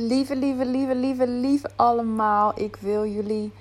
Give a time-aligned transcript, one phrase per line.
[0.00, 2.52] Lieve, lieve, lieve, lieve, lieve allemaal.
[2.54, 3.52] Ik wil jullie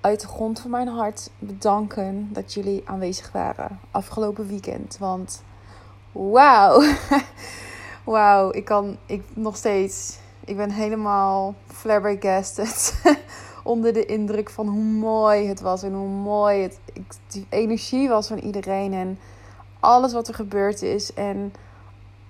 [0.00, 4.96] uit de grond van mijn hart bedanken dat jullie aanwezig waren afgelopen weekend.
[4.98, 5.42] Want
[6.12, 6.82] wauw,
[8.04, 13.02] wauw, ik kan, ik nog steeds, ik ben helemaal flabbergasted.
[13.62, 16.78] Onder de indruk van hoe mooi het was en hoe mooi het,
[17.26, 18.92] die energie was van iedereen.
[18.92, 19.18] En
[19.80, 21.14] alles wat er gebeurd is.
[21.14, 21.52] En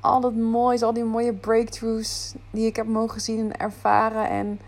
[0.04, 4.28] al het moois, al die mooie breakthroughs die ik heb mogen zien en ervaren.
[4.28, 4.60] En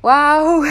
[0.00, 0.64] wauw,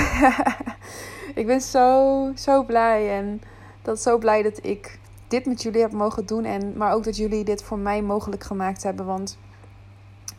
[1.41, 3.17] ik ben zo, zo blij.
[3.17, 3.41] En
[3.81, 6.45] dat zo blij dat ik dit met jullie heb mogen doen.
[6.45, 9.05] En, maar ook dat jullie dit voor mij mogelijk gemaakt hebben.
[9.05, 9.37] Want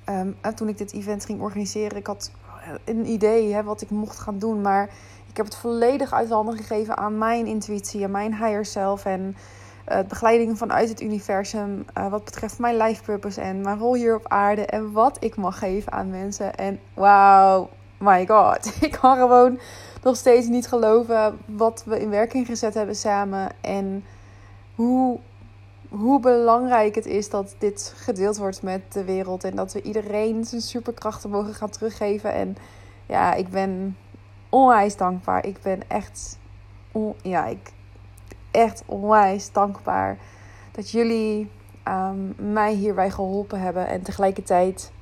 [0.08, 2.30] um, toen ik dit event ging organiseren, ik had
[2.84, 4.60] een idee hè, wat ik mocht gaan doen.
[4.60, 4.90] Maar
[5.28, 9.04] ik heb het volledig uit handen gegeven aan mijn intuïtie, aan mijn higher self.
[9.04, 9.36] En
[9.88, 11.84] uh, begeleiding vanuit het universum.
[11.98, 14.66] Uh, wat betreft mijn life purpose en mijn rol hier op aarde.
[14.66, 16.54] En wat ik mag geven aan mensen.
[16.54, 17.68] En wow,
[17.98, 18.72] my god.
[18.80, 19.58] Ik kan gewoon
[20.02, 23.50] nog steeds niet geloven wat we in werking gezet hebben samen.
[23.60, 24.04] En
[24.74, 25.18] hoe,
[25.88, 29.44] hoe belangrijk het is dat dit gedeeld wordt met de wereld.
[29.44, 32.32] En dat we iedereen zijn superkrachten mogen gaan teruggeven.
[32.32, 32.56] En
[33.06, 33.96] ja, ik ben
[34.48, 35.46] onwijs dankbaar.
[35.46, 36.38] Ik ben echt.
[37.22, 37.74] ja, ik,
[38.56, 40.18] echt onwijs dankbaar
[40.72, 41.50] dat jullie
[41.88, 43.88] um, mij hierbij geholpen hebben.
[43.88, 44.92] En tegelijkertijd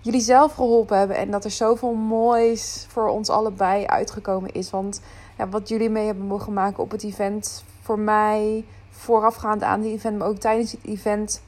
[0.00, 1.16] jullie zelf geholpen hebben.
[1.16, 4.70] En dat er zoveel moois voor ons allebei uitgekomen is.
[4.70, 5.00] Want
[5.38, 7.64] ja, wat jullie mee hebben mogen maken op het event.
[7.80, 11.42] Voor mij, voorafgaand aan het event, maar ook tijdens het event.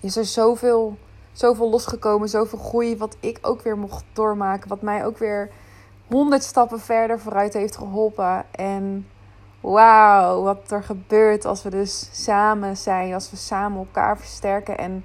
[0.00, 0.96] Is er zoveel,
[1.32, 2.28] zoveel losgekomen.
[2.28, 2.96] Zoveel groei.
[2.96, 4.68] Wat ik ook weer mocht doormaken.
[4.68, 5.50] Wat mij ook weer
[6.06, 8.44] honderd stappen verder vooruit heeft geholpen.
[8.50, 9.06] En
[9.60, 15.04] wauw, wat er gebeurt als we dus samen zijn, als we samen elkaar versterken en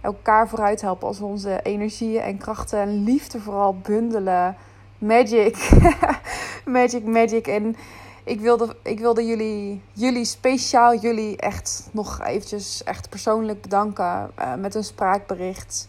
[0.00, 4.56] elkaar vooruit helpen, als we onze energieën en krachten en liefde vooral bundelen.
[4.98, 5.70] Magic,
[6.64, 7.46] magic, magic.
[7.46, 7.76] En
[8.24, 14.54] ik wilde, ik wilde jullie, jullie, speciaal jullie echt nog eventjes echt persoonlijk bedanken uh,
[14.54, 15.88] met een spraakbericht.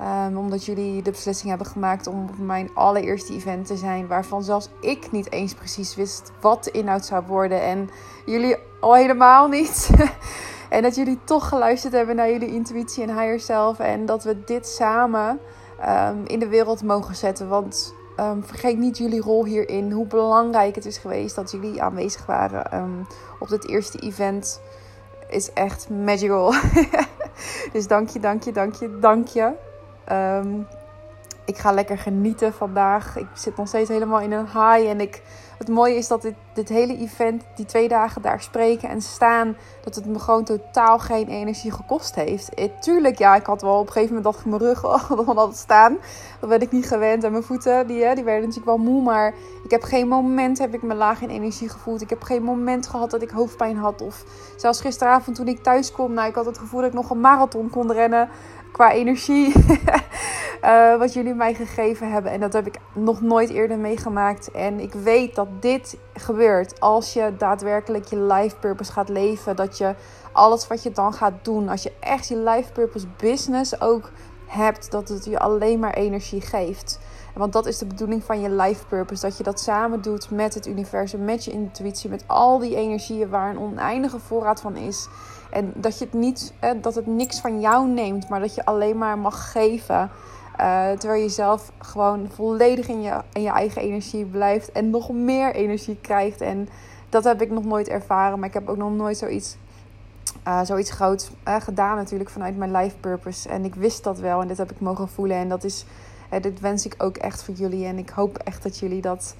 [0.00, 4.06] Um, omdat jullie de beslissing hebben gemaakt om op mijn allereerste event te zijn.
[4.06, 7.62] Waarvan zelfs ik niet eens precies wist wat de inhoud zou worden.
[7.62, 7.88] En
[8.26, 9.90] jullie al helemaal niet.
[10.70, 13.78] en dat jullie toch geluisterd hebben naar jullie intuïtie en higher self.
[13.78, 15.40] En dat we dit samen
[15.88, 17.48] um, in de wereld mogen zetten.
[17.48, 19.92] Want um, vergeet niet jullie rol hierin.
[19.92, 23.06] Hoe belangrijk het is geweest dat jullie aanwezig waren
[23.38, 24.60] op dit eerste event.
[25.28, 26.54] Is echt magical.
[27.72, 29.65] dus dank je, dank je, dank je, dank je.
[30.12, 30.66] Um,
[31.46, 33.16] ik ga lekker genieten vandaag.
[33.16, 34.88] Ik zit nog steeds helemaal in een high.
[34.88, 35.22] En ik,
[35.58, 39.56] het mooie is dat dit, dit hele event, die twee dagen daar spreken en staan,
[39.84, 42.54] dat het me gewoon totaal geen energie gekost heeft.
[42.54, 44.84] Eh, tuurlijk, ja, ik had wel op een gegeven moment dat ik mijn rug
[45.36, 45.98] altijd staan.
[46.40, 47.24] Dat werd ik niet gewend.
[47.24, 49.02] En mijn voeten, die, die werden natuurlijk wel moe.
[49.02, 49.34] Maar
[49.64, 52.00] ik heb geen moment heb ik me laag in energie gevoeld.
[52.00, 54.02] Ik heb geen moment gehad dat ik hoofdpijn had.
[54.02, 54.24] Of
[54.56, 57.20] zelfs gisteravond toen ik thuis kwam, nou, ik had het gevoel dat ik nog een
[57.20, 58.28] marathon kon rennen
[58.76, 59.52] qua energie.
[60.62, 62.32] uh, wat jullie mij gegeven hebben.
[62.32, 64.50] En dat heb ik nog nooit eerder meegemaakt.
[64.50, 69.56] En ik weet dat dit gebeurt als je daadwerkelijk je life purpose gaat leven.
[69.56, 69.94] Dat je
[70.32, 74.10] alles wat je dan gaat doen, als je echt je life purpose business ook
[74.46, 77.00] hebt, dat het je alleen maar energie geeft.
[77.34, 79.26] Want dat is de bedoeling van je life purpose.
[79.26, 83.28] Dat je dat samen doet met het universum, met je intuïtie, met al die energieën
[83.28, 85.08] waar een oneindige voorraad van is.
[85.56, 88.98] En dat je het niet, dat het niks van jou neemt, maar dat je alleen
[88.98, 90.10] maar mag geven.
[90.60, 95.10] Uh, terwijl je zelf gewoon volledig in je, in je eigen energie blijft en nog
[95.10, 96.40] meer energie krijgt.
[96.40, 96.68] En
[97.08, 99.56] dat heb ik nog nooit ervaren, maar ik heb ook nog nooit zoiets,
[100.46, 103.48] uh, zoiets groots uh, gedaan natuurlijk vanuit mijn life purpose.
[103.48, 105.36] En ik wist dat wel en dit heb ik mogen voelen.
[105.36, 105.84] En dat is,
[106.40, 107.86] dit wens ik ook echt voor jullie.
[107.86, 109.34] En ik hoop echt dat jullie dat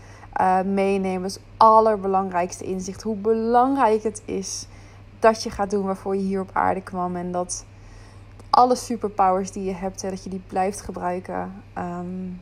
[0.64, 1.22] meenemen.
[1.22, 3.02] Het allerbelangrijkste inzicht.
[3.02, 4.66] Hoe belangrijk het is
[5.18, 7.16] dat je gaat doen waarvoor je hier op aarde kwam.
[7.16, 7.64] En dat
[8.50, 11.62] alle superpowers die je hebt, dat je die blijft gebruiken.
[11.78, 12.40] Um,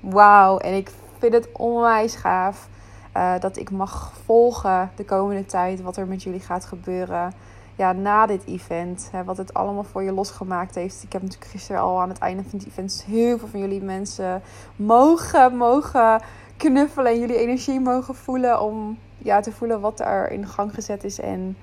[0.00, 2.68] Wauw, en ik vind het onwijs gaaf
[3.16, 7.32] uh, dat ik mag volgen de komende tijd wat er met jullie gaat gebeuren.
[7.76, 11.02] Ja, na dit event, hè, wat het allemaal voor je losgemaakt heeft.
[11.02, 13.82] Ik heb natuurlijk gisteren al aan het einde van het event heel veel van jullie
[13.82, 14.42] mensen
[14.76, 16.20] mogen, mogen
[16.56, 21.04] knuffelen en jullie energie mogen voelen om ja, te voelen wat er in gang gezet
[21.04, 21.20] is.
[21.20, 21.56] En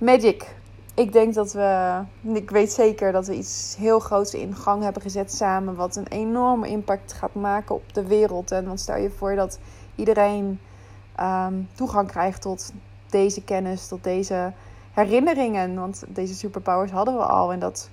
[0.00, 0.54] Magic.
[0.94, 5.02] Ik denk dat we, ik weet zeker dat we iets heel groots in gang hebben
[5.02, 5.74] gezet samen.
[5.74, 8.50] Wat een enorme impact gaat maken op de wereld.
[8.50, 9.58] En want stel je voor dat
[9.94, 10.60] iedereen
[11.20, 12.72] um, toegang krijgt tot
[13.10, 14.52] deze kennis, tot deze
[14.92, 15.74] herinneringen.
[15.74, 17.52] Want deze superpowers hadden we al.
[17.52, 17.90] En dat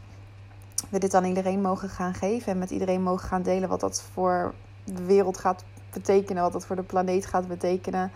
[0.89, 2.51] we dit aan iedereen mogen gaan geven.
[2.51, 5.63] En met iedereen mogen gaan delen wat dat voor de wereld gaat
[5.93, 6.43] betekenen.
[6.43, 8.11] Wat dat voor de planeet gaat betekenen.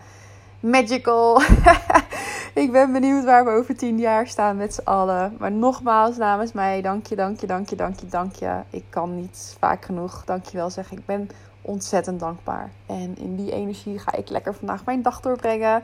[0.60, 1.40] Magical.
[2.54, 5.36] ik ben benieuwd waar we over tien jaar staan met z'n allen.
[5.38, 8.60] Maar nogmaals namens mij, dank je, dank je, dank je, dank je, dank je.
[8.70, 10.96] Ik kan niet vaak genoeg dank je wel zeggen.
[10.96, 11.28] Ik ben
[11.62, 12.70] ontzettend dankbaar.
[12.86, 15.82] En in die energie ga ik lekker vandaag mijn dag doorbrengen.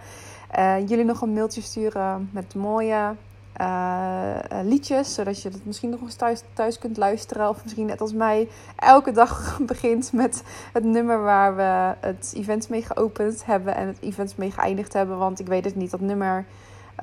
[0.59, 3.15] Uh, jullie nog een mailtje sturen met mooie
[3.60, 5.14] uh, liedjes.
[5.14, 7.49] Zodat je het misschien nog eens thuis, thuis kunt luisteren.
[7.49, 12.69] Of misschien net als mij elke dag begint met het nummer waar we het event
[12.69, 13.75] mee geopend hebben.
[13.75, 15.19] En het event mee geëindigd hebben.
[15.19, 15.90] Want ik weet het niet.
[15.90, 16.44] Dat nummer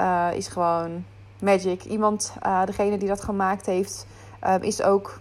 [0.01, 1.05] uh, is gewoon
[1.39, 1.83] magic.
[1.83, 2.33] Iemand,
[2.65, 4.05] degene die dat gemaakt heeft,
[4.61, 5.19] is ook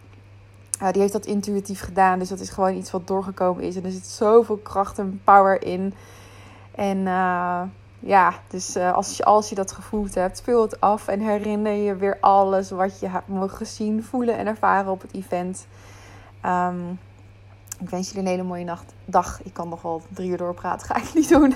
[0.92, 2.18] die heeft dat intuïtief gedaan.
[2.18, 3.76] Dus dat is gewoon iets wat doorgekomen is.
[3.76, 5.94] En er zit zoveel kracht en power in.
[6.74, 7.06] En
[8.06, 11.08] ja, dus uh, als, je, als je dat gevoeld hebt, speel het af.
[11.08, 15.12] En herinner je weer alles wat je hebt mogen zien, voelen en ervaren op het
[15.12, 15.66] event.
[16.46, 16.98] Um,
[17.80, 19.42] ik wens jullie een hele mooie nacht, dag.
[19.42, 21.54] Ik kan nog wel drie uur doorpraten, ga ik niet doen.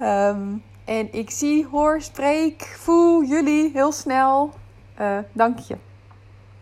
[0.00, 4.50] um, en ik zie, hoor, spreek, voel jullie heel snel.
[5.00, 5.76] Uh, dank je.